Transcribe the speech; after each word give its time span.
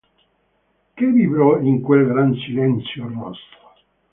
Che 0.95 1.05
vibrò 1.05 1.59
in 1.59 1.79
quel 1.81 2.07
gran 2.07 2.33
silenzio 2.33 3.07
rosso. 3.07 3.57